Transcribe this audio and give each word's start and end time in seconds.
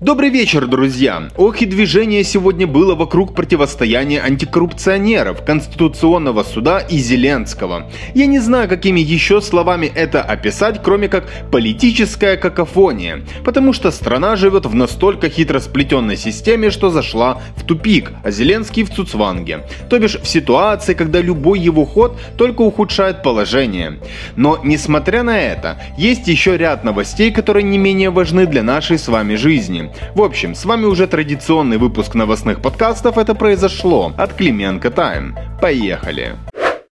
Добрый 0.00 0.30
вечер, 0.30 0.68
друзья! 0.68 1.28
Ох 1.36 1.60
и 1.60 1.66
движение 1.66 2.22
сегодня 2.22 2.68
было 2.68 2.94
вокруг 2.94 3.34
противостояния 3.34 4.20
антикоррупционеров, 4.20 5.44
Конституционного 5.44 6.44
суда 6.44 6.78
и 6.78 6.98
Зеленского. 6.98 7.90
Я 8.14 8.26
не 8.26 8.38
знаю, 8.38 8.68
какими 8.68 9.00
еще 9.00 9.40
словами 9.40 9.90
это 9.92 10.22
описать, 10.22 10.80
кроме 10.84 11.08
как 11.08 11.24
политическая 11.50 12.36
какофония, 12.36 13.24
потому 13.44 13.72
что 13.72 13.90
страна 13.90 14.36
живет 14.36 14.66
в 14.66 14.74
настолько 14.76 15.28
хитро 15.28 15.58
сплетенной 15.58 16.16
системе, 16.16 16.70
что 16.70 16.90
зашла 16.90 17.42
в 17.56 17.64
тупик, 17.64 18.12
а 18.22 18.30
Зеленский 18.30 18.84
в 18.84 18.90
Цуцванге. 18.90 19.66
То 19.90 19.98
бишь 19.98 20.14
в 20.14 20.28
ситуации, 20.28 20.94
когда 20.94 21.20
любой 21.20 21.58
его 21.58 21.84
ход 21.84 22.16
только 22.36 22.62
ухудшает 22.62 23.24
положение. 23.24 23.98
Но 24.36 24.60
несмотря 24.62 25.24
на 25.24 25.40
это, 25.40 25.82
есть 25.98 26.28
еще 26.28 26.56
ряд 26.56 26.84
новостей, 26.84 27.32
которые 27.32 27.64
не 27.64 27.78
менее 27.78 28.10
важны 28.10 28.46
для 28.46 28.62
нашей 28.62 28.96
с 28.96 29.08
вами 29.08 29.34
жизни. 29.34 29.87
В 30.14 30.22
общем, 30.22 30.54
с 30.54 30.64
вами 30.64 30.84
уже 30.84 31.06
традиционный 31.06 31.78
выпуск 31.78 32.14
новостных 32.14 32.60
подкастов 32.60 33.18
«Это 33.18 33.34
произошло» 33.34 34.12
от 34.16 34.34
Клименко 34.34 34.90
Тайм. 34.90 35.36
Поехали! 35.60 36.36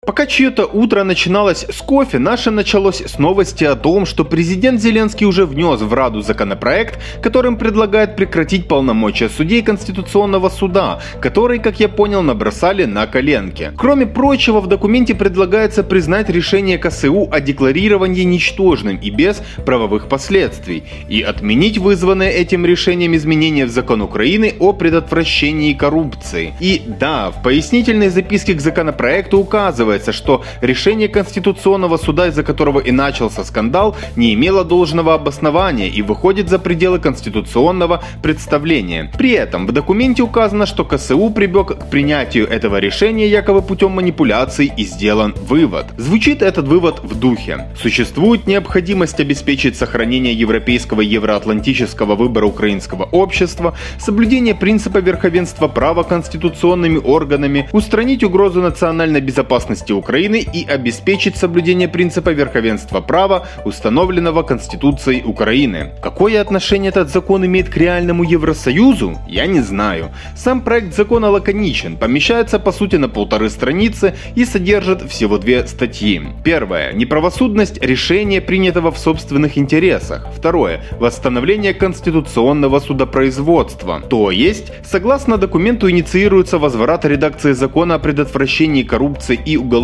Пока 0.05 0.27
чье-то 0.27 0.65
утро 0.67 1.03
начиналось 1.03 1.65
с 1.67 1.81
кофе, 1.81 2.19
наше 2.19 2.51
началось 2.51 3.01
с 3.01 3.17
новости 3.17 3.63
о 3.63 3.75
том, 3.75 4.05
что 4.05 4.23
президент 4.23 4.79
Зеленский 4.79 5.25
уже 5.25 5.47
внес 5.47 5.81
в 5.81 5.91
Раду 5.91 6.21
законопроект, 6.21 6.99
которым 7.23 7.57
предлагает 7.57 8.15
прекратить 8.15 8.67
полномочия 8.67 9.29
судей 9.29 9.63
Конституционного 9.63 10.49
суда, 10.49 10.99
который, 11.19 11.57
как 11.57 11.79
я 11.79 11.89
понял, 11.89 12.21
набросали 12.21 12.85
на 12.85 13.07
коленке. 13.07 13.73
Кроме 13.75 14.05
прочего, 14.05 14.61
в 14.61 14.67
документе 14.67 15.15
предлагается 15.15 15.83
признать 15.83 16.29
решение 16.29 16.77
КСУ 16.77 17.27
о 17.31 17.39
декларировании 17.39 18.23
ничтожным 18.23 18.97
и 18.97 19.09
без 19.09 19.41
правовых 19.65 20.07
последствий, 20.07 20.83
и 21.09 21.23
отменить 21.23 21.79
вызванные 21.79 22.31
этим 22.31 22.63
решением 22.63 23.15
изменения 23.15 23.65
в 23.65 23.69
закон 23.69 24.03
Украины 24.03 24.53
о 24.59 24.71
предотвращении 24.73 25.73
коррупции. 25.73 26.53
И 26.59 26.83
да, 26.85 27.31
в 27.31 27.41
пояснительной 27.41 28.09
записке 28.09 28.53
к 28.53 28.61
законопроекту 28.61 29.39
указывается, 29.39 29.94
оказывается, 29.95 30.11
что 30.11 30.43
решение 30.61 31.07
Конституционного 31.07 31.97
суда, 31.97 32.27
из-за 32.27 32.43
которого 32.43 32.79
и 32.79 32.91
начался 32.91 33.43
скандал, 33.43 33.95
не 34.15 34.33
имело 34.33 34.63
должного 34.63 35.13
обоснования 35.13 35.87
и 35.87 36.01
выходит 36.01 36.49
за 36.49 36.59
пределы 36.59 36.99
конституционного 36.99 38.03
представления. 38.21 39.11
При 39.17 39.31
этом 39.31 39.67
в 39.67 39.71
документе 39.71 40.23
указано, 40.23 40.65
что 40.65 40.83
КСУ 40.83 41.29
прибег 41.29 41.67
к 41.67 41.89
принятию 41.89 42.47
этого 42.47 42.79
решения 42.79 43.27
якобы 43.27 43.61
путем 43.61 43.91
манипуляций 43.91 44.71
и 44.77 44.85
сделан 44.85 45.33
вывод. 45.49 45.85
Звучит 45.97 46.41
этот 46.41 46.67
вывод 46.67 46.99
в 47.03 47.19
духе. 47.19 47.67
Существует 47.81 48.47
необходимость 48.47 49.19
обеспечить 49.19 49.77
сохранение 49.77 50.33
европейского 50.33 51.01
евроатлантического 51.01 52.15
выбора 52.15 52.45
украинского 52.47 53.03
общества, 53.03 53.73
соблюдение 53.99 54.55
принципа 54.55 54.99
верховенства 54.99 55.67
права 55.67 56.03
конституционными 56.03 56.99
органами, 57.03 57.69
устранить 57.71 58.23
угрозу 58.23 58.61
национальной 58.61 59.21
безопасности 59.21 59.84
безопасности 59.85 59.91
Украины 59.93 60.45
и 60.53 60.65
обеспечить 60.65 61.37
соблюдение 61.37 61.87
принципа 61.87 62.33
верховенства 62.33 63.01
права, 63.01 63.47
установленного 63.65 64.43
Конституцией 64.43 65.23
Украины. 65.23 65.91
Какое 66.01 66.41
отношение 66.41 66.89
этот 66.89 67.09
закон 67.09 67.45
имеет 67.45 67.69
к 67.69 67.77
реальному 67.77 68.23
Евросоюзу, 68.23 69.17
я 69.27 69.47
не 69.47 69.61
знаю. 69.61 70.09
Сам 70.35 70.61
проект 70.61 70.95
закона 70.95 71.29
лаконичен, 71.29 71.97
помещается 71.97 72.59
по 72.59 72.71
сути 72.71 72.97
на 72.97 73.09
полторы 73.09 73.49
страницы 73.49 74.13
и 74.37 74.45
содержит 74.45 75.01
всего 75.01 75.37
две 75.37 75.67
статьи. 75.67 76.21
Первое. 76.43 76.93
Неправосудность 76.93 77.83
решения, 77.83 78.41
принятого 78.41 78.91
в 78.91 78.97
собственных 78.97 79.57
интересах. 79.57 80.27
Второе. 80.37 80.79
Восстановление 80.99 81.73
конституционного 81.73 82.79
судопроизводства. 82.79 84.01
То 84.09 84.31
есть, 84.31 84.71
согласно 84.83 85.37
документу 85.37 85.89
инициируется 85.89 86.57
возврат 86.57 87.05
редакции 87.05 87.53
закона 87.53 87.95
о 87.95 87.99
предотвращении 87.99 88.83
коррупции 88.83 89.39
и 89.45 89.57
Уголовного 89.57 89.74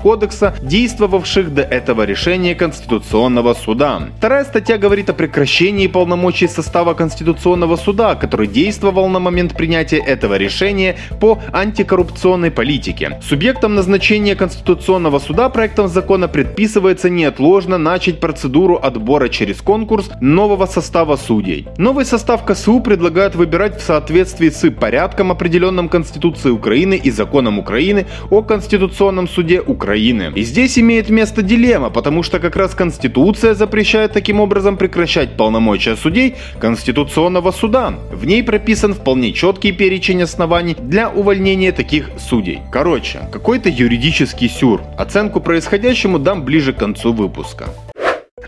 кодекса, 0.00 0.54
действовавших 0.62 1.52
до 1.54 1.62
этого 1.62 2.04
решения 2.04 2.54
Конституционного 2.54 3.54
суда. 3.54 4.08
Вторая 4.18 4.44
статья 4.44 4.78
говорит 4.78 5.10
о 5.10 5.12
прекращении 5.12 5.86
полномочий 5.86 6.48
состава 6.48 6.94
Конституционного 6.94 7.76
суда, 7.76 8.14
который 8.14 8.46
действовал 8.46 9.08
на 9.08 9.18
момент 9.18 9.56
принятия 9.56 9.98
этого 9.98 10.36
решения 10.36 10.96
по 11.20 11.38
антикоррупционной 11.52 12.50
политике. 12.50 13.18
Субъектом 13.22 13.74
назначения 13.74 14.36
Конституционного 14.36 15.18
суда 15.18 15.48
проектом 15.48 15.88
закона 15.88 16.28
предписывается 16.28 17.10
неотложно 17.10 17.78
начать 17.78 18.20
процедуру 18.20 18.78
отбора 18.82 19.28
через 19.28 19.60
конкурс 19.60 20.10
нового 20.20 20.66
состава 20.66 21.16
судей. 21.16 21.66
Новый 21.76 22.04
состав 22.04 22.44
КСУ 22.44 22.80
предлагают 22.80 23.34
выбирать 23.34 23.80
в 23.80 23.82
соответствии 23.82 24.48
с 24.48 24.70
порядком, 24.70 25.30
определенным 25.30 25.88
Конституцией 25.88 26.52
Украины 26.52 26.94
и 26.94 27.10
законом 27.10 27.58
Украины 27.58 28.06
о 28.30 28.42
Конституционном 28.42 29.28
суде 29.28 29.39
Украины. 29.40 30.32
И 30.34 30.42
здесь 30.42 30.78
имеет 30.78 31.10
место 31.10 31.42
дилемма, 31.42 31.90
потому 31.90 32.22
что 32.22 32.38
как 32.38 32.56
раз 32.56 32.74
Конституция 32.74 33.54
запрещает 33.54 34.12
таким 34.12 34.40
образом 34.40 34.76
прекращать 34.76 35.36
полномочия 35.36 35.96
судей 35.96 36.36
Конституционного 36.60 37.50
суда. 37.50 37.94
В 38.12 38.24
ней 38.26 38.42
прописан 38.42 38.94
вполне 38.94 39.32
четкий 39.32 39.72
перечень 39.72 40.22
оснований 40.22 40.76
для 40.78 41.08
увольнения 41.08 41.72
таких 41.72 42.10
судей. 42.18 42.60
Короче, 42.70 43.20
какой-то 43.32 43.68
юридический 43.68 44.48
сюр. 44.48 44.82
Оценку 44.98 45.40
происходящему 45.40 46.18
дам 46.18 46.44
ближе 46.44 46.72
к 46.72 46.78
концу 46.78 47.12
выпуска. 47.12 47.66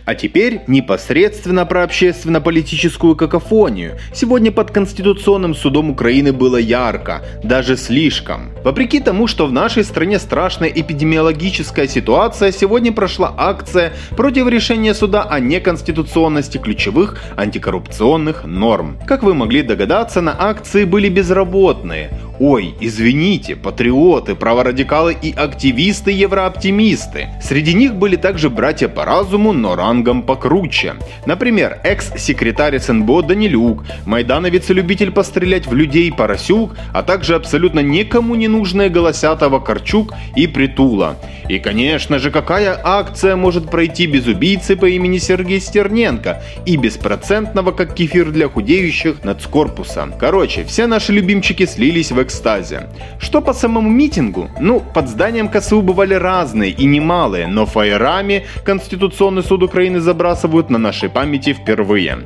А 0.05 0.15
теперь 0.15 0.61
непосредственно 0.67 1.65
про 1.67 1.85
общественно-политическую 1.85 3.15
какофонию. 3.15 3.99
Сегодня 4.13 4.51
под 4.51 4.71
Конституционным 4.71 5.55
судом 5.55 5.91
Украины 5.91 6.33
было 6.33 6.57
ярко, 6.57 7.23
даже 7.43 7.77
слишком. 7.77 8.51
Вопреки 8.65 9.01
тому, 9.01 9.27
что 9.27 9.47
в 9.47 9.53
нашей 9.53 9.85
стране 9.85 10.19
страшная 10.19 10.69
эпидемиологическая 10.69 11.87
ситуация, 11.87 12.53
сегодня 12.53 12.93
прошла 12.93 13.33
акция 13.37 13.93
против 14.17 14.49
решения 14.49 14.95
суда 14.95 15.23
о 15.23 15.41
неконституционности 15.41 16.59
ключевых 16.59 17.19
антикоррупционных 17.37 18.45
норм. 18.45 18.99
Как 19.07 19.23
вы 19.23 19.35
могли 19.35 19.63
догадаться, 19.63 20.21
на 20.21 20.35
акции 20.39 20.85
были 20.85 21.09
безработные. 21.09 22.11
Ой, 22.45 22.75
извините, 22.81 23.55
патриоты, 23.55 24.35
праворадикалы 24.35 25.17
и 25.23 25.31
активисты-еврооптимисты. 25.31 27.29
Среди 27.41 27.73
них 27.73 27.95
были 27.95 28.17
также 28.17 28.51
братья 28.51 28.89
по 28.89 29.05
разуму, 29.05 29.53
но 29.53 29.77
рангом 29.77 30.25
покруче. 30.25 30.95
Например, 31.25 31.79
экс-секретарь 31.85 32.81
СНБО 32.81 33.23
Данилюк, 33.23 33.85
майдановец 34.07 34.69
и 34.71 34.75
любитель 34.75 35.13
пострелять 35.13 35.69
в 35.69 35.73
людей 35.73 36.11
Поросюк, 36.11 36.75
а 36.93 37.05
также 37.05 37.37
абсолютно 37.37 37.79
никому 37.79 38.35
не 38.35 38.49
нужные 38.49 38.89
Голосятова 38.89 39.61
Корчук 39.61 40.13
и 40.35 40.49
Притула. 40.49 41.19
И, 41.49 41.61
конечно 41.61 42.19
же, 42.19 42.33
какая 42.33 42.77
акция 42.83 43.37
может 43.37 43.71
пройти 43.71 44.07
без 44.07 44.27
убийцы 44.27 44.75
по 44.75 44.87
имени 44.87 45.19
Сергей 45.19 45.61
Стерненко 45.61 46.43
и 46.67 46.77
беспроцентного, 46.77 47.71
как 47.71 47.95
кефир 47.95 48.33
для 48.33 48.49
худеющих, 48.49 49.23
нацкорпуса. 49.23 50.09
Короче, 50.19 50.65
все 50.65 50.89
наши 50.89 51.13
любимчики 51.13 51.67
слились 51.67 52.11
в 52.11 52.19
экстазе. 52.33 52.89
Что 53.19 53.41
по 53.41 53.53
самому 53.53 53.91
митингу? 53.91 54.49
Ну, 54.61 54.83
под 54.95 55.09
зданием 55.09 55.49
КСУ 55.49 55.83
бывали 55.83 56.15
разные 56.15 56.71
и 56.71 56.87
немалые, 56.87 57.47
но 57.47 57.67
фаерами 57.67 58.45
Конституционный 58.65 59.43
суд 59.43 59.63
Украины 59.63 60.01
забрасывают 60.01 60.71
на 60.71 60.79
нашей 60.79 61.09
памяти 61.09 61.53
впервые. 61.53 62.19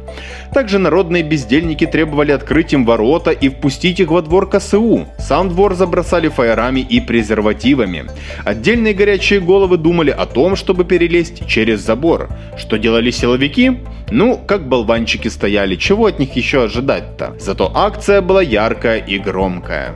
Также 0.55 0.79
народные 0.79 1.23
бездельники 1.23 1.87
требовали 1.87 2.33
открыть 2.33 2.73
им 2.73 2.85
ворота 2.85 3.31
и 3.31 3.49
впустить 3.49 4.01
их 4.01 4.11
во 4.11 4.23
двор 4.23 4.49
КСУ. 4.49 5.07
Сам 5.19 5.49
двор 5.49 5.75
забросали 5.75 6.29
фаерами 6.29 6.81
и 6.81 7.01
презервативами. 7.01 8.05
Отдельные 8.45 8.95
горячие 8.95 9.41
головы 9.41 9.77
думали 9.77 10.11
о 10.11 10.27
том, 10.27 10.57
чтобы 10.57 10.85
перелезть 10.85 11.47
через 11.47 11.81
забор. 11.81 12.29
Что 12.57 12.79
делали 12.79 13.11
силовики? 13.11 13.81
Ну, 14.11 14.39
как 14.47 14.69
болванчики 14.69 15.29
стояли, 15.29 15.75
чего 15.75 16.07
от 16.07 16.21
них 16.21 16.37
еще 16.37 16.65
ожидать-то? 16.65 17.35
Зато 17.41 17.73
акция 17.75 18.21
была 18.21 18.41
яркая 18.41 18.99
и 18.99 19.19
громкая. 19.19 19.96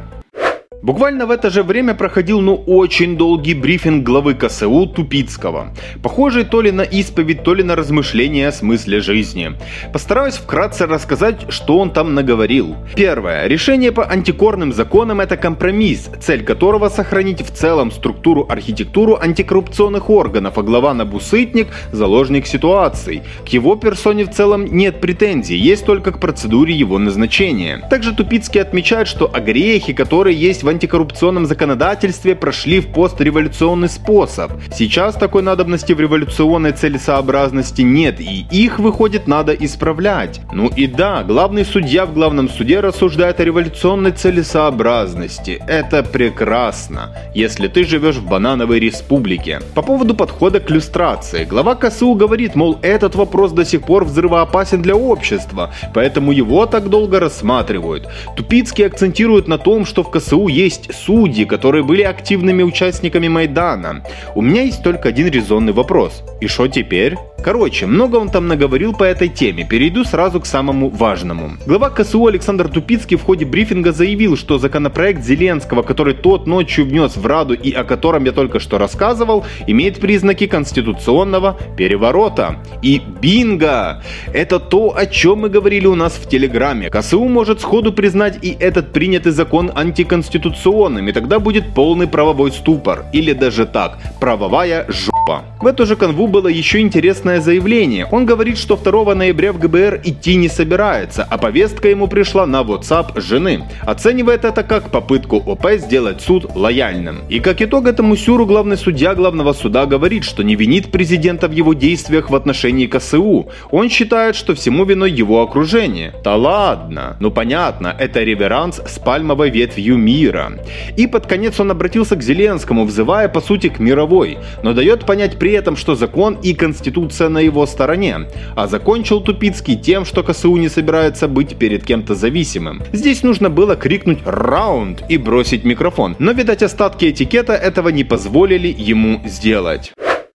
Буквально 0.82 1.26
в 1.26 1.30
это 1.30 1.50
же 1.50 1.62
время 1.62 1.94
проходил 1.94 2.40
ну 2.40 2.54
очень 2.54 3.18
долгий 3.18 3.52
брифинг 3.52 4.02
главы 4.02 4.34
КСУ 4.34 4.86
Тупицкого, 4.86 5.74
похожий 6.02 6.44
то 6.44 6.62
ли 6.62 6.70
на 6.72 6.80
исповедь, 6.80 7.42
то 7.42 7.52
ли 7.52 7.62
на 7.62 7.76
размышления 7.76 8.48
о 8.48 8.52
смысле 8.52 9.00
жизни. 9.00 9.52
Постараюсь 9.92 10.36
вкратце 10.36 10.86
рассказать, 10.86 11.52
что 11.52 11.78
он 11.78 11.90
там 11.90 12.14
наговорил. 12.14 12.76
Первое. 12.96 13.46
Решение 13.46 13.92
по 13.92 14.06
антикорным 14.06 14.72
законам 14.72 15.20
это 15.20 15.36
компромисс, 15.36 16.08
цель 16.18 16.44
которого 16.44 16.88
сохранить 16.88 17.42
в 17.42 17.50
целом 17.54 17.90
структуру 17.90 18.46
архитектуру 18.48 19.18
антикоррупционных 19.20 20.08
органов, 20.08 20.56
а 20.56 20.62
глава 20.62 20.94
Набусытник– 20.94 21.68
заложник 21.92 22.46
ситуации. 22.46 23.22
К 23.44 23.48
его 23.48 23.76
персоне 23.76 24.24
в 24.24 24.30
целом 24.30 24.64
нет 24.64 25.02
претензий, 25.02 25.56
есть 25.56 25.84
только 25.84 26.12
к 26.12 26.20
процедуре 26.20 26.74
его 26.74 26.98
назначения. 26.98 27.86
Также 27.90 28.14
Тупицкий 28.14 28.62
отмечает, 28.62 29.08
что 29.08 29.30
огрехи, 29.30 29.92
которые 29.92 30.34
есть 30.34 30.62
в 30.62 30.69
антикоррупционном 30.70 31.46
законодательстве 31.46 32.34
прошли 32.34 32.80
в 32.80 32.92
постреволюционный 32.92 33.88
способ. 33.88 34.52
Сейчас 34.72 35.14
такой 35.14 35.42
надобности 35.42 35.92
в 35.92 36.00
революционной 36.00 36.72
целесообразности 36.72 37.82
нет, 37.82 38.20
и 38.20 38.46
их, 38.50 38.78
выходит, 38.78 39.26
надо 39.26 39.52
исправлять. 39.52 40.40
Ну 40.52 40.68
и 40.68 40.86
да, 40.86 41.22
главный 41.22 41.64
судья 41.64 42.06
в 42.06 42.14
главном 42.14 42.48
суде 42.48 42.80
рассуждает 42.80 43.40
о 43.40 43.44
революционной 43.44 44.12
целесообразности. 44.12 45.62
Это 45.66 46.02
прекрасно, 46.02 47.14
если 47.34 47.68
ты 47.68 47.84
живешь 47.84 48.16
в 48.16 48.28
банановой 48.28 48.80
республике. 48.80 49.60
По 49.74 49.82
поводу 49.82 50.14
подхода 50.14 50.60
к 50.60 50.70
иллюстрации. 50.70 51.44
Глава 51.44 51.74
КСУ 51.74 52.14
говорит, 52.14 52.54
мол, 52.54 52.78
этот 52.82 53.14
вопрос 53.16 53.52
до 53.52 53.64
сих 53.64 53.82
пор 53.82 54.04
взрывоопасен 54.04 54.82
для 54.82 54.94
общества, 54.94 55.72
поэтому 55.92 56.32
его 56.32 56.66
так 56.66 56.88
долго 56.88 57.18
рассматривают. 57.18 58.08
Тупицкий 58.36 58.86
акцентирует 58.86 59.48
на 59.48 59.58
том, 59.58 59.84
что 59.84 60.02
в 60.02 60.10
КСУ 60.10 60.46
есть 60.46 60.59
судьи, 60.68 61.44
которые 61.44 61.82
были 61.82 62.02
активными 62.02 62.62
участниками 62.62 63.28
Майдана. 63.28 64.04
У 64.34 64.42
меня 64.42 64.62
есть 64.62 64.82
только 64.82 65.08
один 65.08 65.28
резонный 65.28 65.72
вопрос. 65.72 66.22
И 66.40 66.46
что 66.46 66.68
теперь? 66.68 67.16
Короче, 67.42 67.86
много 67.86 68.16
он 68.16 68.28
там 68.28 68.48
наговорил 68.48 68.92
по 68.92 69.04
этой 69.04 69.28
теме, 69.28 69.64
перейду 69.64 70.04
сразу 70.04 70.40
к 70.40 70.46
самому 70.46 70.90
важному. 70.90 71.52
Глава 71.66 71.88
КСУ 71.88 72.26
Александр 72.26 72.68
Тупицкий 72.68 73.16
в 73.16 73.22
ходе 73.22 73.46
брифинга 73.46 73.92
заявил, 73.92 74.36
что 74.36 74.58
законопроект 74.58 75.24
Зеленского, 75.24 75.82
который 75.82 76.12
тот 76.12 76.46
ночью 76.46 76.84
внес 76.84 77.16
в 77.16 77.26
Раду 77.26 77.54
и 77.54 77.72
о 77.72 77.84
котором 77.84 78.24
я 78.24 78.32
только 78.32 78.60
что 78.60 78.76
рассказывал, 78.76 79.46
имеет 79.66 80.00
признаки 80.00 80.46
конституционного 80.46 81.56
переворота. 81.78 82.56
И 82.82 83.00
бинго! 83.22 84.02
Это 84.34 84.60
то, 84.60 84.94
о 84.94 85.06
чем 85.06 85.40
мы 85.40 85.48
говорили 85.48 85.86
у 85.86 85.94
нас 85.94 86.12
в 86.12 86.28
Телеграме. 86.28 86.90
КСУ 86.90 87.24
может 87.24 87.60
сходу 87.62 87.92
признать 87.92 88.38
и 88.42 88.54
этот 88.60 88.92
принятый 88.92 89.32
закон 89.32 89.72
антиконституционным, 89.74 91.08
и 91.08 91.12
тогда 91.12 91.38
будет 91.38 91.74
полный 91.74 92.06
правовой 92.06 92.52
ступор. 92.52 93.06
Или 93.14 93.32
даже 93.32 93.64
так, 93.64 93.98
правовая 94.20 94.84
жопа. 94.88 95.44
В 95.60 95.66
эту 95.66 95.86
же 95.86 95.96
канву 95.96 96.26
было 96.26 96.48
еще 96.48 96.80
интересное 97.30 97.40
заявление. 97.40 98.06
Он 98.10 98.26
говорит, 98.26 98.58
что 98.58 98.76
2 98.76 99.14
ноября 99.14 99.52
в 99.52 99.58
ГБР 99.58 100.00
идти 100.04 100.36
не 100.36 100.48
собирается, 100.48 101.26
а 101.28 101.38
повестка 101.38 101.88
ему 101.88 102.08
пришла 102.08 102.46
на 102.46 102.62
WhatsApp 102.62 103.20
жены. 103.20 103.64
Оценивает 103.82 104.44
это 104.44 104.62
как 104.62 104.90
попытку 104.90 105.36
ОП 105.36 105.66
сделать 105.76 106.20
суд 106.20 106.46
лояльным. 106.54 107.20
И 107.28 107.40
как 107.40 107.62
итог 107.62 107.86
этому 107.86 108.16
сюру 108.16 108.46
главный 108.46 108.76
судья 108.76 109.14
главного 109.14 109.52
суда 109.52 109.86
говорит, 109.86 110.24
что 110.24 110.42
не 110.42 110.56
винит 110.56 110.90
президента 110.90 111.48
в 111.48 111.52
его 111.52 111.74
действиях 111.74 112.30
в 112.30 112.34
отношении 112.34 112.86
КСУ. 112.86 113.48
Он 113.70 113.88
считает, 113.88 114.36
что 114.36 114.54
всему 114.54 114.84
виной 114.84 115.10
его 115.10 115.42
окружение. 115.42 116.12
Да 116.24 116.36
ладно. 116.36 117.16
Ну 117.20 117.30
понятно, 117.30 117.94
это 117.98 118.24
реверанс 118.24 118.80
с 118.86 118.98
пальмовой 118.98 119.50
ветвью 119.50 119.96
мира. 119.96 120.52
И 120.96 121.06
под 121.06 121.26
конец 121.26 121.60
он 121.60 121.70
обратился 121.70 122.16
к 122.16 122.22
Зеленскому, 122.22 122.84
взывая 122.84 123.28
по 123.28 123.40
сути 123.40 123.68
к 123.68 123.78
мировой, 123.78 124.38
но 124.62 124.72
дает 124.72 125.06
понять 125.06 125.38
при 125.38 125.52
этом, 125.52 125.76
что 125.76 125.94
закон 125.94 126.38
и 126.42 126.54
конституция 126.54 127.19
на 127.28 127.38
его 127.38 127.66
стороне. 127.66 128.28
А 128.56 128.66
закончил 128.66 129.20
Тупицкий 129.20 129.76
тем, 129.76 130.04
что 130.04 130.22
КСУ 130.22 130.56
не 130.56 130.68
собирается 130.68 131.28
быть 131.28 131.56
перед 131.56 131.84
кем-то 131.84 132.14
зависимым. 132.14 132.82
Здесь 132.92 133.22
нужно 133.22 133.50
было 133.50 133.76
крикнуть 133.76 134.20
«Раунд!» 134.24 135.02
и 135.08 135.18
бросить 135.18 135.64
микрофон, 135.64 136.16
но, 136.18 136.32
видать, 136.32 136.62
остатки 136.62 137.10
этикета 137.10 137.52
этого 137.52 137.88
не 137.90 138.04
позволили 138.04 138.68
ему 138.68 139.20
сделать. 139.26 139.92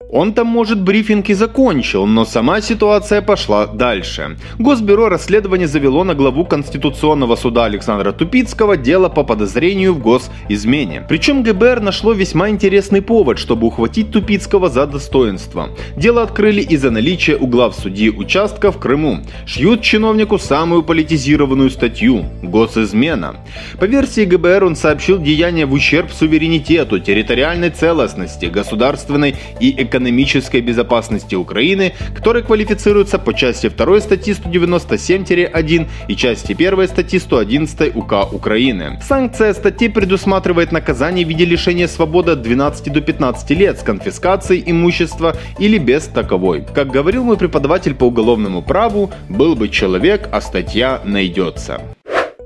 Он 0.09 0.33
там, 0.33 0.47
может, 0.47 0.81
брифинг 0.81 1.29
и 1.29 1.33
закончил, 1.33 2.05
но 2.05 2.25
сама 2.25 2.61
ситуация 2.61 3.21
пошла 3.21 3.65
дальше. 3.65 4.37
Госбюро 4.59 5.09
расследования 5.09 5.67
завело 5.67 6.03
на 6.03 6.13
главу 6.13 6.45
Конституционного 6.45 7.35
суда 7.35 7.65
Александра 7.65 8.11
Тупицкого 8.11 8.77
дело 8.77 9.09
по 9.09 9.23
подозрению 9.23 9.93
в 9.93 9.99
госизмене. 9.99 11.05
Причем 11.09 11.43
ГБР 11.43 11.81
нашло 11.81 12.13
весьма 12.13 12.49
интересный 12.49 13.01
повод, 13.01 13.39
чтобы 13.39 13.67
ухватить 13.67 14.11
Тупицкого 14.11 14.69
за 14.69 14.85
достоинство. 14.85 15.69
Дело 15.97 16.21
открыли 16.21 16.61
из-за 16.61 16.91
наличия 16.91 17.35
у 17.35 17.47
глав 17.47 17.75
судьи 17.75 18.09
участка 18.09 18.71
в 18.71 18.79
Крыму. 18.79 19.21
Шьют 19.45 19.81
чиновнику 19.81 20.37
самую 20.37 20.83
политизированную 20.83 21.71
статью– 21.71 22.25
госизмена. 22.43 23.37
По 23.79 23.85
версии 23.85 24.25
ГБР 24.25 24.65
он 24.65 24.75
сообщил 24.75 25.19
деяния 25.19 25.65
в 25.65 25.73
ущерб 25.73 26.11
суверенитету, 26.11 26.99
территориальной 26.99 27.71
целостности, 27.71 28.45
государственной 28.45 29.35
и 29.59 29.71
экономической 29.71 29.94
экономической 29.95 30.61
безопасности 30.61 31.35
Украины, 31.35 31.93
который 32.13 32.43
квалифицируется 32.43 33.17
по 33.17 33.33
части 33.33 33.69
2 33.69 34.01
статьи 34.01 34.33
197-1 34.33 35.87
и 36.09 36.15
части 36.15 36.51
1 36.51 36.87
статьи 36.87 37.19
111 37.19 37.95
УК 37.95 38.33
Украины. 38.33 38.99
Санкция 39.01 39.53
статьи 39.53 39.87
предусматривает 39.87 40.71
наказание 40.71 41.25
в 41.25 41.29
виде 41.29 41.45
лишения 41.45 41.87
свободы 41.87 42.31
от 42.31 42.41
12 42.41 42.91
до 42.91 43.01
15 43.01 43.49
лет 43.51 43.79
с 43.79 43.83
конфискацией 43.83 44.63
имущества 44.65 45.35
или 45.59 45.77
без 45.77 46.03
таковой. 46.03 46.65
Как 46.73 46.89
говорил 46.89 47.23
мой 47.23 47.37
преподаватель 47.37 47.95
по 47.95 48.05
уголовному 48.05 48.61
праву, 48.61 49.11
был 49.29 49.55
бы 49.55 49.69
человек, 49.69 50.27
а 50.31 50.41
статья 50.41 51.01
найдется. 51.05 51.94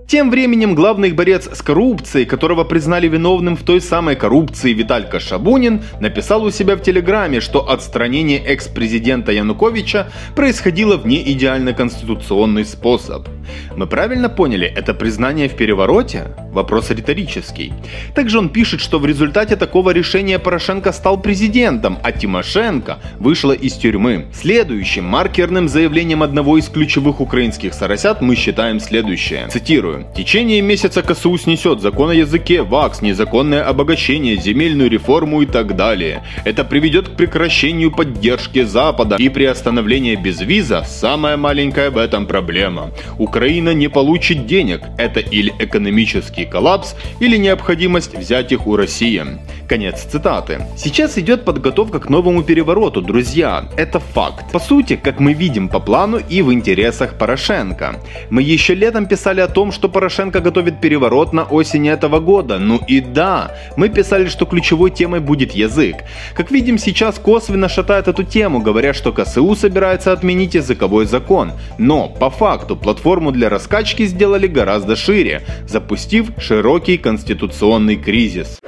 Тем 0.09 0.31
временем 0.31 0.73
главный 0.73 1.11
борец 1.11 1.47
с 1.53 1.61
коррупцией, 1.61 2.25
которого 2.25 2.63
признали 2.63 3.07
виновным 3.07 3.55
в 3.55 3.61
той 3.61 3.79
самой 3.79 4.15
коррупции 4.15 4.73
Виталька 4.73 5.19
Шабунин, 5.19 5.83
написал 5.99 6.43
у 6.43 6.49
себя 6.49 6.75
в 6.75 6.81
Телеграме, 6.81 7.41
что 7.41 7.69
отстранение 7.69 8.39
экс-президента 8.39 9.31
Януковича 9.31 10.07
происходило 10.35 10.97
в 10.97 11.05
неидеально 11.05 11.73
конституционный 11.73 12.65
способ. 12.65 13.27
Мы 13.75 13.87
правильно 13.87 14.29
поняли, 14.29 14.67
это 14.67 14.93
признание 14.93 15.47
в 15.47 15.55
перевороте? 15.55 16.27
Вопрос 16.51 16.89
риторический. 16.89 17.73
Также 18.15 18.39
он 18.39 18.49
пишет, 18.49 18.81
что 18.81 18.99
в 18.99 19.05
результате 19.05 19.55
такого 19.55 19.91
решения 19.91 20.39
Порошенко 20.39 20.91
стал 20.91 21.21
президентом, 21.21 21.97
а 22.03 22.11
Тимошенко 22.11 22.97
вышла 23.19 23.51
из 23.51 23.73
тюрьмы. 23.73 24.25
Следующим 24.33 25.05
маркерным 25.05 25.67
заявлением 25.67 26.23
одного 26.23 26.57
из 26.57 26.67
ключевых 26.69 27.21
украинских 27.21 27.73
соросят 27.73 28.21
мы 28.21 28.35
считаем 28.35 28.79
следующее. 28.79 29.47
Цитирую. 29.49 30.05
В 30.11 30.15
течение 30.15 30.61
месяца 30.61 31.01
КСУ 31.01 31.37
снесет 31.37 31.81
закон 31.81 32.09
о 32.09 32.13
языке, 32.13 32.61
ВАКС, 32.63 33.01
незаконное 33.01 33.63
обогащение, 33.63 34.35
земельную 34.35 34.89
реформу 34.89 35.41
и 35.41 35.45
так 35.45 35.75
далее. 35.75 36.23
Это 36.45 36.63
приведет 36.63 37.09
к 37.09 37.11
прекращению 37.15 37.91
поддержки 37.91 38.63
Запада 38.63 39.15
и 39.17 39.29
приостановлению 39.29 40.19
безвиза– 40.19 40.83
самая 40.87 41.37
маленькая 41.37 41.89
в 41.89 41.97
этом 41.97 42.25
проблема. 42.25 42.91
Украина 43.17 43.38
не 43.47 43.87
получит 43.87 44.45
денег. 44.45 44.81
Это 44.97 45.19
или 45.19 45.53
экономический 45.59 46.45
коллапс, 46.45 46.95
или 47.19 47.37
необходимость 47.37 48.17
взять 48.17 48.51
их 48.51 48.67
у 48.67 48.75
России. 48.75 49.23
Конец 49.67 50.01
цитаты. 50.01 50.65
Сейчас 50.75 51.17
идет 51.17 51.45
подготовка 51.45 51.99
к 51.99 52.09
новому 52.09 52.43
перевороту, 52.43 53.01
друзья. 53.01 53.69
Это 53.77 53.99
факт. 53.99 54.51
По 54.51 54.59
сути, 54.59 54.95
как 54.95 55.19
мы 55.19 55.33
видим 55.33 55.69
по 55.69 55.79
плану 55.79 56.17
и 56.17 56.41
в 56.41 56.51
интересах 56.51 57.17
Порошенко. 57.17 58.01
Мы 58.29 58.41
еще 58.41 58.73
летом 58.73 59.05
писали 59.05 59.41
о 59.41 59.47
том, 59.47 59.71
что 59.71 59.87
Порошенко 59.87 60.39
готовит 60.39 60.81
переворот 60.81 61.33
на 61.33 61.43
осень 61.43 61.87
этого 61.87 62.19
года. 62.19 62.57
Ну 62.57 62.81
и 62.87 62.99
да, 62.99 63.55
мы 63.77 63.89
писали, 63.89 64.27
что 64.27 64.45
ключевой 64.45 64.89
темой 64.89 65.19
будет 65.19 65.51
язык. 65.51 65.97
Как 66.33 66.51
видим, 66.51 66.77
сейчас 66.77 67.19
косвенно 67.19 67.69
шатает 67.69 68.07
эту 68.07 68.23
тему, 68.23 68.59
говоря, 68.59 68.93
что 68.93 69.13
КСУ 69.13 69.55
собирается 69.55 70.11
отменить 70.11 70.55
языковой 70.55 71.05
закон. 71.05 71.51
Но, 71.77 72.09
по 72.09 72.29
факту, 72.29 72.75
платформу 72.75 73.28
для 73.31 73.49
раскачки 73.49 74.05
сделали 74.05 74.47
гораздо 74.47 74.95
шире, 74.95 75.41
запустив 75.67 76.31
широкий 76.39 76.97
конституционный 76.97 77.95
кризис. 77.95 78.59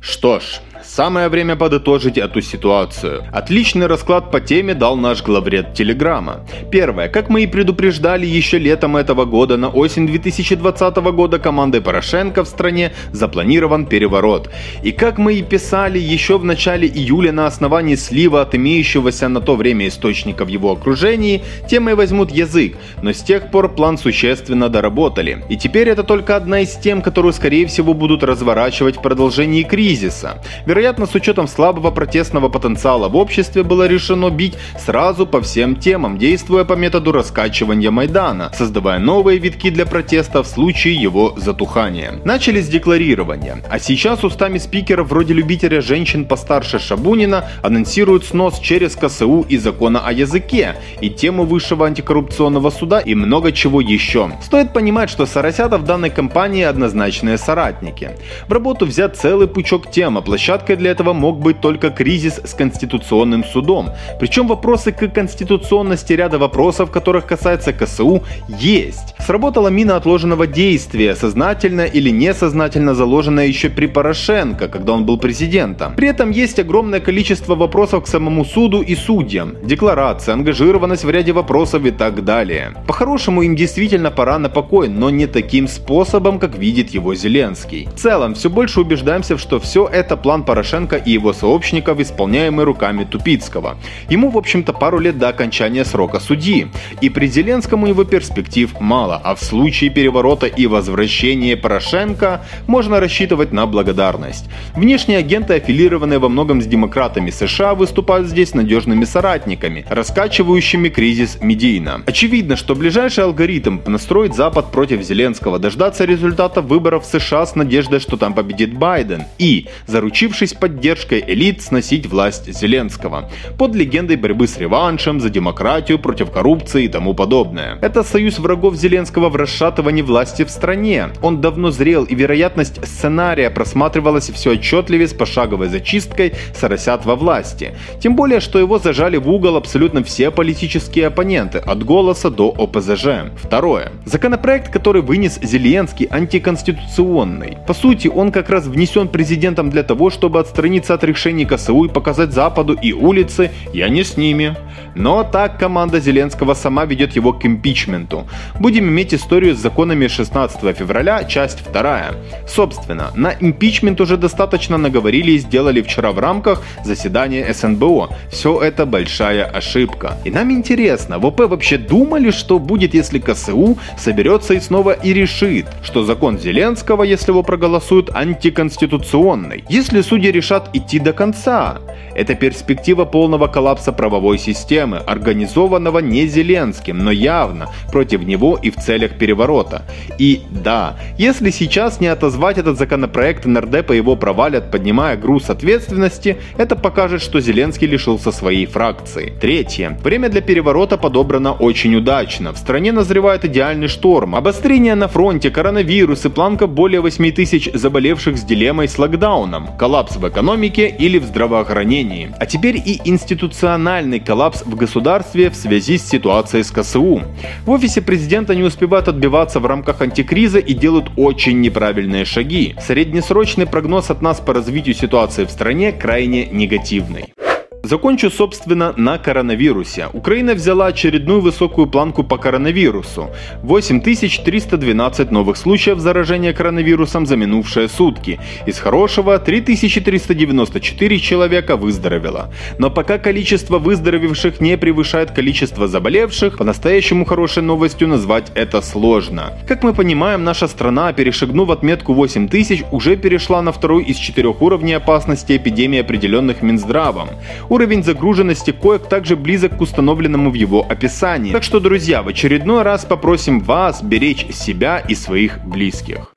Что 0.00 0.40
ж, 0.40 0.60
Самое 0.92 1.28
время 1.28 1.54
подытожить 1.54 2.18
эту 2.18 2.42
ситуацию. 2.42 3.22
Отличный 3.32 3.86
расклад 3.86 4.32
по 4.32 4.40
теме 4.40 4.74
дал 4.74 4.96
наш 4.96 5.22
главред 5.22 5.72
Телеграма. 5.72 6.44
Первое. 6.72 7.08
Как 7.08 7.28
мы 7.28 7.44
и 7.44 7.46
предупреждали 7.46 8.26
еще 8.26 8.58
летом 8.58 8.96
этого 8.96 9.24
года, 9.24 9.56
на 9.56 9.68
осень 9.68 10.08
2020 10.08 10.96
года 10.96 11.38
командой 11.38 11.80
Порошенко 11.80 12.42
в 12.42 12.48
стране 12.48 12.92
запланирован 13.12 13.86
переворот. 13.86 14.50
И 14.82 14.90
как 14.90 15.18
мы 15.18 15.34
и 15.34 15.42
писали 15.42 16.00
еще 16.00 16.38
в 16.38 16.44
начале 16.44 16.88
июля 16.88 17.30
на 17.30 17.46
основании 17.46 17.94
слива 17.94 18.42
от 18.42 18.56
имеющегося 18.56 19.28
на 19.28 19.40
то 19.40 19.54
время 19.54 19.86
источника 19.86 20.44
в 20.44 20.48
его 20.48 20.72
окружении, 20.72 21.44
темой 21.68 21.94
возьмут 21.94 22.32
язык, 22.32 22.76
но 23.00 23.12
с 23.12 23.22
тех 23.22 23.52
пор 23.52 23.68
план 23.76 23.96
существенно 23.96 24.68
доработали. 24.68 25.44
И 25.48 25.56
теперь 25.56 25.88
это 25.88 26.02
только 26.02 26.34
одна 26.34 26.62
из 26.62 26.74
тем, 26.74 27.00
которую 27.00 27.32
скорее 27.32 27.66
всего 27.66 27.94
будут 27.94 28.24
разворачивать 28.24 28.96
в 28.96 29.02
продолжении 29.02 29.62
кризиса. 29.62 30.42
Вероятно, 30.66 30.79
Вероятно, 30.80 31.04
с 31.04 31.14
учетом 31.14 31.46
слабого 31.46 31.90
протестного 31.90 32.48
потенциала 32.48 33.10
в 33.10 33.16
обществе 33.16 33.62
было 33.62 33.86
решено 33.86 34.30
бить 34.30 34.54
сразу 34.78 35.26
по 35.26 35.42
всем 35.42 35.76
темам, 35.76 36.16
действуя 36.16 36.64
по 36.64 36.72
методу 36.72 37.12
раскачивания 37.12 37.90
Майдана, 37.90 38.50
создавая 38.56 38.98
новые 38.98 39.38
витки 39.38 39.68
для 39.68 39.84
протеста 39.84 40.42
в 40.42 40.46
случае 40.46 40.94
его 40.94 41.34
затухания. 41.36 42.14
Начали 42.24 42.62
с 42.62 42.68
декларирования, 42.68 43.62
а 43.68 43.78
сейчас 43.78 44.24
устами 44.24 44.56
спикеров 44.56 45.10
вроде 45.10 45.34
любителя 45.34 45.82
женщин 45.82 46.24
постарше 46.24 46.78
Шабунина 46.78 47.44
анонсируют 47.62 48.24
снос 48.24 48.58
через 48.58 48.96
КСУ 48.96 49.44
и 49.50 49.58
закона 49.58 50.00
о 50.06 50.12
языке, 50.12 50.76
и 51.02 51.10
тему 51.10 51.44
высшего 51.44 51.84
антикоррупционного 51.88 52.70
суда 52.70 53.00
и 53.00 53.14
много 53.14 53.52
чего 53.52 53.82
еще. 53.82 54.32
Стоит 54.42 54.72
понимать, 54.72 55.10
что 55.10 55.26
Соросята 55.26 55.76
в 55.76 55.84
данной 55.84 56.08
компании 56.08 56.64
однозначные 56.64 57.36
соратники. 57.36 58.12
В 58.48 58.52
работу 58.54 58.86
взят 58.86 59.18
целый 59.18 59.46
пучок 59.46 59.90
тем, 59.90 60.16
а 60.16 60.22
площадкой 60.60 60.76
для 60.76 60.90
этого 60.90 61.12
мог 61.12 61.38
быть 61.38 61.60
только 61.60 61.90
кризис 61.90 62.40
с 62.44 62.54
Конституционным 62.54 63.44
судом. 63.44 63.90
Причем 64.18 64.46
вопросы 64.46 64.92
к 64.92 65.08
конституционности 65.08 66.14
ряда 66.14 66.38
вопросов, 66.38 66.90
которых 66.90 67.26
касается 67.26 67.72
КСУ, 67.72 68.22
есть. 68.48 69.14
Сработала 69.26 69.68
мина 69.68 69.96
отложенного 69.96 70.46
действия, 70.46 71.14
сознательно 71.16 71.82
или 71.82 72.10
несознательно 72.10 72.94
заложенная 72.94 73.46
еще 73.46 73.68
при 73.68 73.86
Порошенко, 73.86 74.68
когда 74.68 74.92
он 74.92 75.04
был 75.04 75.18
президентом. 75.18 75.94
При 75.96 76.08
этом 76.08 76.30
есть 76.30 76.58
огромное 76.58 77.00
количество 77.00 77.54
вопросов 77.54 78.04
к 78.04 78.08
самому 78.08 78.44
суду 78.44 78.82
и 78.82 78.96
судьям, 78.96 79.54
декларация, 79.62 80.34
ангажированность 80.34 81.04
в 81.04 81.10
ряде 81.10 81.32
вопросов 81.32 81.84
и 81.86 81.90
так 81.90 82.24
далее. 82.24 82.72
По-хорошему 82.86 83.42
им 83.42 83.56
действительно 83.56 84.10
пора 84.10 84.38
на 84.38 84.48
покой, 84.48 84.88
но 84.88 85.10
не 85.10 85.26
таким 85.26 85.68
способом, 85.68 86.38
как 86.38 86.58
видит 86.58 86.94
его 86.94 87.14
Зеленский. 87.14 87.88
В 87.94 87.98
целом, 87.98 88.34
все 88.34 88.48
больше 88.48 88.80
убеждаемся, 88.80 89.38
что 89.38 89.58
все 89.58 89.86
это 89.86 90.16
план 90.16 90.44
Порошенко 90.50 90.96
и 90.96 91.12
его 91.12 91.32
сообщников, 91.32 92.00
исполняемый 92.00 92.64
руками 92.64 93.04
Тупицкого. 93.04 93.78
Ему, 94.08 94.30
в 94.30 94.36
общем-то, 94.36 94.72
пару 94.72 94.98
лет 94.98 95.16
до 95.16 95.28
окончания 95.28 95.84
срока 95.84 96.18
судьи. 96.18 96.66
И 97.00 97.08
при 97.08 97.28
Зеленском 97.28 97.84
у 97.84 97.86
него 97.86 98.02
перспектив 98.02 98.68
мало, 98.80 99.20
а 99.22 99.36
в 99.36 99.44
случае 99.44 99.90
переворота 99.90 100.46
и 100.46 100.66
возвращения 100.66 101.56
Порошенко 101.56 102.44
можно 102.66 102.98
рассчитывать 102.98 103.52
на 103.52 103.66
благодарность. 103.66 104.46
Внешние 104.74 105.18
агенты, 105.18 105.54
аффилированные 105.54 106.18
во 106.18 106.28
многом 106.28 106.60
с 106.60 106.66
демократами 106.66 107.30
США, 107.30 107.76
выступают 107.76 108.26
здесь 108.26 108.52
надежными 108.52 109.04
соратниками, 109.04 109.86
раскачивающими 109.88 110.88
кризис 110.88 111.38
медийно. 111.40 112.02
Очевидно, 112.06 112.56
что 112.56 112.74
ближайший 112.74 113.22
алгоритм 113.22 113.78
настроить 113.86 114.34
Запад 114.34 114.72
против 114.72 115.02
Зеленского, 115.02 115.60
дождаться 115.60 116.04
результата 116.04 116.60
выборов 116.60 117.04
в 117.04 117.06
США 117.06 117.46
с 117.46 117.54
надеждой, 117.54 118.00
что 118.00 118.16
там 118.16 118.34
победит 118.34 118.76
Байден, 118.76 119.26
и, 119.38 119.68
заручившись 119.86 120.39
поддержкой 120.48 121.24
элит, 121.26 121.62
сносить 121.62 122.06
власть 122.06 122.52
Зеленского. 122.52 123.30
Под 123.58 123.74
легендой 123.74 124.16
борьбы 124.16 124.46
с 124.46 124.58
реваншем, 124.58 125.20
за 125.20 125.30
демократию, 125.30 125.98
против 125.98 126.30
коррупции 126.30 126.84
и 126.84 126.88
тому 126.88 127.14
подобное. 127.14 127.78
Это 127.82 128.02
союз 128.02 128.38
врагов 128.38 128.76
Зеленского 128.76 129.28
в 129.28 129.36
расшатывании 129.36 130.02
власти 130.02 130.44
в 130.44 130.50
стране. 130.50 131.08
Он 131.22 131.40
давно 131.40 131.70
зрел, 131.70 132.04
и 132.04 132.14
вероятность 132.14 132.84
сценария 132.86 133.50
просматривалась 133.50 134.30
все 134.30 134.52
отчетливее 134.52 135.08
с 135.08 135.14
пошаговой 135.14 135.68
зачисткой 135.68 136.34
соросят 136.54 137.04
во 137.04 137.16
власти. 137.16 137.74
Тем 138.00 138.16
более, 138.16 138.40
что 138.40 138.58
его 138.58 138.78
зажали 138.78 139.16
в 139.16 139.28
угол 139.28 139.56
абсолютно 139.56 140.02
все 140.04 140.30
политические 140.30 141.08
оппоненты, 141.08 141.58
от 141.58 141.84
голоса 141.84 142.30
до 142.30 142.54
ОПЗЖ. 142.56 143.32
Второе. 143.36 143.92
Законопроект, 144.04 144.72
который 144.72 145.02
вынес 145.02 145.38
Зеленский, 145.42 146.06
антиконституционный. 146.06 147.58
По 147.66 147.74
сути, 147.74 148.08
он 148.08 148.30
как 148.30 148.50
раз 148.50 148.66
внесен 148.66 149.08
президентом 149.08 149.70
для 149.70 149.82
того, 149.82 150.10
чтобы 150.10 150.29
отстраниться 150.38 150.94
от 150.94 151.04
решений 151.04 151.44
КСУ 151.44 151.84
и 151.84 151.88
показать 151.88 152.32
Западу 152.32 152.74
и 152.74 152.92
улицы 152.92 153.50
«я 153.72 153.88
не 153.88 154.04
с 154.04 154.16
ними». 154.16 154.56
Но 154.94 155.22
так 155.24 155.58
команда 155.58 156.00
Зеленского 156.00 156.54
сама 156.54 156.84
ведет 156.84 157.16
его 157.16 157.32
к 157.32 157.46
импичменту. 157.46 158.26
Будем 158.58 158.88
иметь 158.88 159.14
историю 159.14 159.54
с 159.54 159.58
законами 159.58 160.08
16 160.08 160.76
февраля, 160.76 161.24
часть 161.24 161.70
2. 161.72 162.02
Собственно, 162.48 163.10
на 163.14 163.32
импичмент 163.40 164.00
уже 164.00 164.16
достаточно 164.16 164.78
наговорили 164.78 165.32
и 165.32 165.38
сделали 165.38 165.82
вчера 165.82 166.12
в 166.12 166.18
рамках 166.18 166.62
заседания 166.84 167.52
СНБО. 167.52 168.08
Все 168.30 168.60
это 168.60 168.86
большая 168.86 169.44
ошибка. 169.44 170.18
И 170.24 170.30
нам 170.30 170.50
интересно, 170.50 171.18
ВП 171.18 171.40
вообще 171.40 171.78
думали, 171.78 172.30
что 172.30 172.58
будет, 172.58 172.94
если 172.94 173.18
КСУ 173.18 173.78
соберется 173.96 174.54
и 174.54 174.60
снова 174.60 174.92
и 174.92 175.12
решит, 175.12 175.66
что 175.82 176.02
закон 176.02 176.38
Зеленского, 176.38 177.04
если 177.04 177.30
его 177.30 177.42
проголосуют, 177.42 178.10
антиконституционный. 178.14 179.64
Если 179.68 180.02
судьи 180.20 180.32
решат 180.32 180.68
идти 180.74 180.98
до 180.98 181.12
конца. 181.12 181.78
Это 182.14 182.34
перспектива 182.34 183.04
полного 183.04 183.46
коллапса 183.46 183.92
правовой 183.92 184.38
системы, 184.38 184.98
организованного 184.98 186.00
не 186.00 186.26
Зеленским, 186.26 186.98
но 186.98 187.10
явно 187.10 187.68
против 187.92 188.26
него 188.26 188.58
и 188.62 188.70
в 188.70 188.76
целях 188.76 189.12
переворота. 189.18 189.82
И 190.18 190.42
да, 190.50 190.96
если 191.18 191.50
сейчас 191.50 192.00
не 192.00 192.08
отозвать 192.08 192.58
этот 192.58 192.76
законопроект, 192.76 193.46
нардепа 193.46 193.92
его 193.92 194.16
провалят, 194.16 194.70
поднимая 194.70 195.16
груз 195.16 195.50
ответственности, 195.50 196.36
это 196.58 196.76
покажет, 196.76 197.22
что 197.22 197.40
Зеленский 197.40 197.86
лишился 197.86 198.32
своей 198.32 198.66
фракции. 198.66 199.32
Третье. 199.40 199.96
Время 200.02 200.28
для 200.28 200.40
переворота 200.40 200.98
подобрано 200.98 201.52
очень 201.52 201.96
удачно. 201.96 202.52
В 202.52 202.58
стране 202.58 202.92
назревает 202.92 203.44
идеальный 203.44 203.88
шторм. 203.88 204.34
Обострение 204.34 204.96
на 204.96 205.08
фронте, 205.08 205.50
коронавирус 205.50 206.26
и 206.26 206.28
планка 206.28 206.66
более 206.66 207.00
8 207.00 207.32
тысяч 207.32 207.70
заболевших 207.72 208.36
с 208.36 208.42
дилеммой 208.42 208.88
с 208.88 208.98
локдауном, 208.98 209.68
коллапс 210.10 210.16
в 210.16 210.28
экономике 210.28 210.88
или 210.88 211.18
в 211.18 211.24
здравоохранении. 211.24 212.30
А 212.38 212.46
теперь 212.46 212.76
и 212.76 213.00
институциональный 213.04 214.20
коллапс 214.20 214.62
в 214.64 214.74
государстве 214.74 215.50
в 215.50 215.54
связи 215.54 215.98
с 215.98 216.08
ситуацией 216.08 216.62
с 216.62 216.70
КСУ. 216.70 217.22
В 217.64 217.70
офисе 217.70 218.00
президента 218.00 218.54
не 218.54 218.62
успевают 218.62 219.08
отбиваться 219.08 219.60
в 219.60 219.66
рамках 219.66 220.00
антикриза 220.00 220.58
и 220.58 220.74
делают 220.74 221.10
очень 221.16 221.60
неправильные 221.60 222.24
шаги. 222.24 222.74
Среднесрочный 222.80 223.66
прогноз 223.66 224.10
от 224.10 224.22
нас 224.22 224.40
по 224.40 224.54
развитию 224.54 224.94
ситуации 224.94 225.44
в 225.44 225.50
стране 225.50 225.92
крайне 225.92 226.46
негативный. 226.46 227.32
Закончу, 227.82 228.30
собственно, 228.30 228.92
на 228.96 229.16
коронавирусе. 229.18 230.08
Украина 230.12 230.54
взяла 230.54 230.86
очередную 230.86 231.40
высокую 231.40 231.86
планку 231.86 232.22
по 232.22 232.36
коронавирусу. 232.36 233.30
8312 233.62 235.30
новых 235.30 235.56
случаев 235.56 235.98
заражения 235.98 236.52
коронавирусом 236.52 237.26
за 237.26 237.36
минувшие 237.36 237.88
сутки. 237.88 238.38
Из 238.66 238.78
хорошего 238.78 239.38
3394 239.38 241.18
человека 241.18 241.76
выздоровело. 241.76 242.52
Но 242.78 242.90
пока 242.90 243.18
количество 243.18 243.78
выздоровевших 243.78 244.60
не 244.60 244.76
превышает 244.76 245.30
количество 245.30 245.88
заболевших, 245.88 246.58
по-настоящему 246.58 247.24
хорошей 247.24 247.62
новостью 247.62 248.08
назвать 248.08 248.52
это 248.54 248.82
сложно. 248.82 249.54
Как 249.66 249.82
мы 249.82 249.94
понимаем, 249.94 250.44
наша 250.44 250.68
страна, 250.68 251.12
перешагнув 251.14 251.70
отметку 251.70 252.12
8000, 252.12 252.84
уже 252.92 253.16
перешла 253.16 253.62
на 253.62 253.72
второй 253.72 254.04
из 254.04 254.16
четырех 254.16 254.60
уровней 254.60 254.92
опасности 254.92 255.56
эпидемии, 255.56 256.00
определенных 256.00 256.60
Минздравом. 256.60 257.30
Уровень 257.70 258.02
загруженности 258.02 258.72
коек 258.72 259.08
также 259.08 259.36
близок 259.36 259.78
к 259.78 259.80
установленному 259.80 260.50
в 260.50 260.54
его 260.54 260.84
описании. 260.86 261.52
Так 261.52 261.62
что, 261.62 261.78
друзья, 261.78 262.20
в 262.24 262.26
очередной 262.26 262.82
раз 262.82 263.04
попросим 263.04 263.60
вас 263.60 264.02
беречь 264.02 264.44
себя 264.52 264.98
и 264.98 265.14
своих 265.14 265.64
близких. 265.64 266.32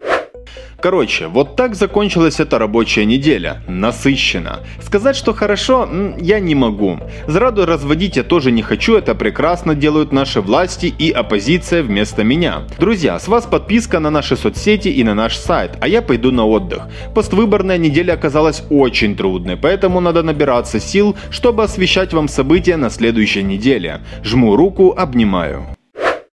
Короче, 0.83 1.27
вот 1.27 1.55
так 1.55 1.75
закончилась 1.75 2.41
эта 2.41 2.59
рабочая 2.59 3.05
неделя. 3.05 3.63
Насыщенно. 3.69 4.59
Сказать, 4.81 5.15
что 5.15 5.33
хорошо, 5.33 5.87
я 6.19 6.41
не 6.41 6.55
могу. 6.55 6.99
Зраду 7.25 7.65
разводить 7.65 8.17
я 8.17 8.23
тоже 8.23 8.51
не 8.51 8.63
хочу, 8.63 8.97
это 8.97 9.15
прекрасно 9.15 9.75
делают 9.75 10.11
наши 10.11 10.41
власти 10.41 10.87
и 10.87 11.09
оппозиция 11.09 11.83
вместо 11.83 12.25
меня. 12.25 12.63
Друзья, 12.79 13.17
с 13.17 13.29
вас 13.29 13.45
подписка 13.45 13.99
на 13.99 14.09
наши 14.09 14.35
соцсети 14.35 14.89
и 14.89 15.05
на 15.05 15.13
наш 15.13 15.37
сайт, 15.37 15.77
а 15.79 15.87
я 15.87 16.01
пойду 16.01 16.31
на 16.31 16.45
отдых. 16.45 16.89
Поствыборная 17.15 17.77
неделя 17.77 18.15
оказалась 18.15 18.63
очень 18.69 19.15
трудной, 19.15 19.55
поэтому 19.55 20.01
надо 20.01 20.21
набираться 20.21 20.81
сил, 20.81 21.15
чтобы 21.29 21.63
освещать 21.63 22.11
вам 22.11 22.27
события 22.27 22.75
на 22.75 22.89
следующей 22.89 23.43
неделе. 23.43 24.01
Жму 24.21 24.57
руку, 24.57 24.93
обнимаю. 24.97 25.65